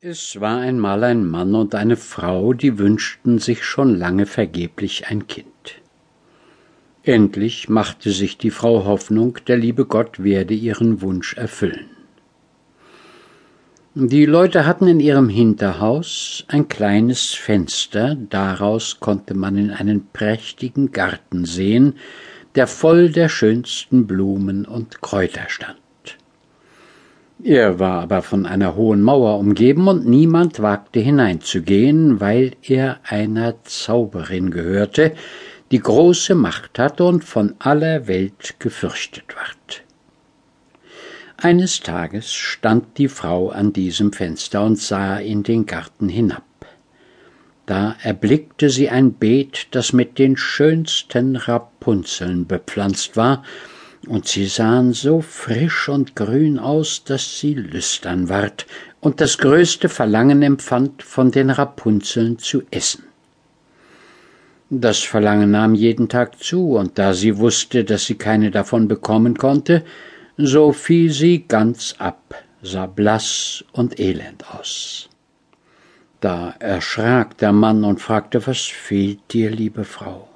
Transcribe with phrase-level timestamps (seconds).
[0.00, 5.26] Es war einmal ein Mann und eine Frau, die wünschten sich schon lange vergeblich ein
[5.26, 5.82] Kind.
[7.02, 11.90] Endlich machte sich die Frau Hoffnung, der liebe Gott werde ihren Wunsch erfüllen.
[13.96, 20.92] Die Leute hatten in ihrem Hinterhaus ein kleines Fenster, daraus konnte man in einen prächtigen
[20.92, 21.94] Garten sehen,
[22.54, 25.80] der voll der schönsten Blumen und Kräuter stand.
[27.42, 33.62] Er war aber von einer hohen Mauer umgeben, und niemand wagte hineinzugehen, weil er einer
[33.62, 35.14] Zauberin gehörte,
[35.70, 39.84] die große Macht hatte und von aller Welt gefürchtet ward.
[41.36, 46.42] Eines Tages stand die Frau an diesem Fenster und sah in den Garten hinab.
[47.66, 53.44] Da erblickte sie ein Beet, das mit den schönsten Rapunzeln bepflanzt war,
[54.06, 58.66] und sie sahen so frisch und grün aus, dass sie lüstern ward
[59.00, 63.04] und das größte Verlangen empfand, von den Rapunzeln zu essen.
[64.70, 69.36] Das Verlangen nahm jeden Tag zu, und da sie wusste, dass sie keine davon bekommen
[69.38, 69.84] konnte,
[70.36, 75.08] so fiel sie ganz ab, sah blass und elend aus.
[76.20, 80.28] Da erschrak der Mann und fragte, was fehlt dir, liebe Frau?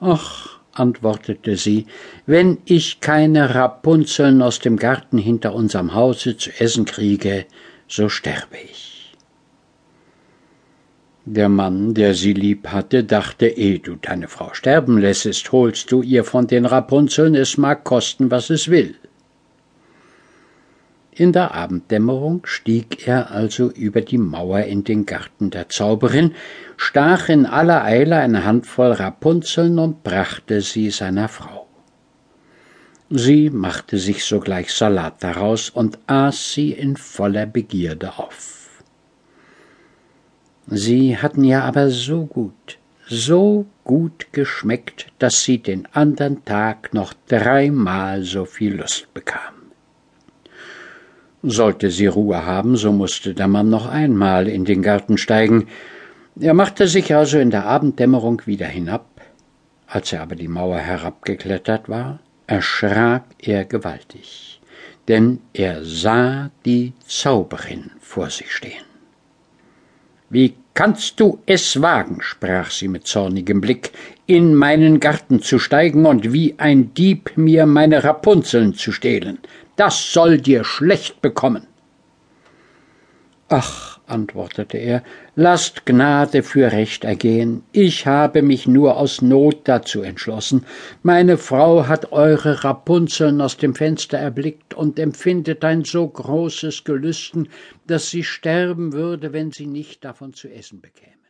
[0.00, 1.86] Ach, antwortete sie,
[2.26, 7.46] wenn ich keine Rapunzeln aus dem Garten hinter unserem Hause zu essen kriege,
[7.88, 9.14] so sterbe ich.
[11.26, 16.02] Der Mann, der sie lieb hatte, dachte, ehe du deine Frau sterben lässest, holst du
[16.02, 18.94] ihr von den Rapunzeln, es mag kosten, was es will.
[21.16, 26.34] In der Abenddämmerung stieg er also über die Mauer in den Garten der Zauberin,
[26.76, 31.68] stach in aller Eile eine Handvoll Rapunzeln und brachte sie seiner Frau.
[33.10, 38.82] Sie machte sich sogleich Salat daraus und aß sie in voller Begierde auf.
[40.66, 47.14] Sie hatten ja aber so gut, so gut geschmeckt, dass sie den andern Tag noch
[47.28, 49.53] dreimal so viel Lust bekam.
[51.46, 55.66] Sollte sie Ruhe haben, so musste der Mann noch einmal in den Garten steigen.
[56.40, 59.20] Er machte sich also in der Abenddämmerung wieder hinab.
[59.86, 64.62] Als er aber die Mauer herabgeklettert war, erschrak er gewaltig,
[65.06, 68.93] denn er sah die Zauberin vor sich stehen.
[70.30, 73.92] Wie kannst du es wagen, sprach sie mit zornigem Blick,
[74.26, 79.38] in meinen Garten zu steigen und wie ein Dieb mir meine Rapunzeln zu stehlen?
[79.76, 81.66] das soll dir schlecht bekommen.
[83.48, 85.02] Ach, antwortete er,
[85.36, 87.62] lasst Gnade für Recht ergehen.
[87.72, 90.64] Ich habe mich nur aus Not dazu entschlossen.
[91.02, 97.48] Meine Frau hat eure Rapunzeln aus dem Fenster erblickt und empfindet ein so großes Gelüsten,
[97.86, 101.23] dass sie sterben würde, wenn sie nicht davon zu essen bekäme.